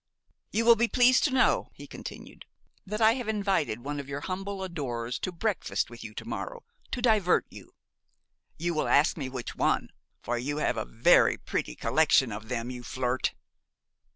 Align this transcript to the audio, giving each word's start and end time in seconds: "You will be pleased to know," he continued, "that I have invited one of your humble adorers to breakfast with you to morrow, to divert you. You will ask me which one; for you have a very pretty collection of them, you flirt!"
"You 0.51 0.65
will 0.65 0.75
be 0.75 0.87
pleased 0.87 1.23
to 1.25 1.29
know," 1.31 1.69
he 1.75 1.85
continued, 1.85 2.47
"that 2.87 3.01
I 3.01 3.13
have 3.13 3.27
invited 3.27 3.81
one 3.83 3.99
of 3.99 4.09
your 4.09 4.21
humble 4.21 4.63
adorers 4.63 5.19
to 5.19 5.31
breakfast 5.31 5.91
with 5.91 6.03
you 6.03 6.15
to 6.15 6.25
morrow, 6.25 6.63
to 6.89 7.03
divert 7.03 7.45
you. 7.51 7.75
You 8.57 8.73
will 8.73 8.87
ask 8.87 9.15
me 9.15 9.29
which 9.29 9.55
one; 9.55 9.89
for 10.19 10.39
you 10.39 10.57
have 10.57 10.75
a 10.77 10.85
very 10.85 11.37
pretty 11.37 11.75
collection 11.75 12.31
of 12.31 12.49
them, 12.49 12.71
you 12.71 12.81
flirt!" 12.81 13.35